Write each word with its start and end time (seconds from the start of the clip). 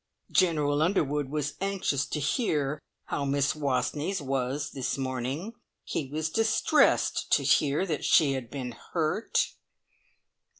"General 0.31 0.81
Underwood 0.81 1.29
was 1.29 1.53
anxious 1.61 2.07
to 2.07 2.19
hear 2.19 2.81
how 3.03 3.23
Miss 3.23 3.53
Wastneys 3.55 4.19
was 4.19 4.71
this 4.71 4.97
morning. 4.97 5.53
He 5.83 6.07
was 6.11 6.31
distressed 6.31 7.31
to 7.33 7.43
hear 7.43 7.85
that 7.85 8.03
she 8.03 8.33
had 8.33 8.49
been 8.49 8.71
hurt." 8.93 9.49